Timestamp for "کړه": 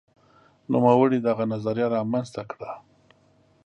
2.51-2.71